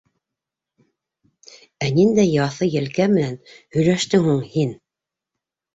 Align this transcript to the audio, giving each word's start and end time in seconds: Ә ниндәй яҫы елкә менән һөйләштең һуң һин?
Ә 1.85 1.91
ниндәй 1.99 2.33
яҫы 2.37 2.71
елкә 2.79 3.09
менән 3.19 3.39
һөйләштең 3.77 4.29
һуң 4.31 4.45
һин? 4.57 4.79